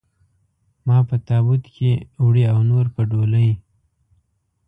ما 0.85 0.97
په 1.09 1.15
تابوت 1.27 1.63
کې 1.75 1.91
وړي 2.25 2.43
او 2.53 2.59
نور 2.69 2.85
په 2.95 3.01
ډولۍ. 3.09 3.49